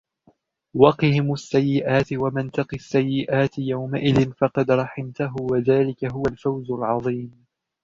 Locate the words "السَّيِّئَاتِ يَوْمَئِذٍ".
2.73-4.31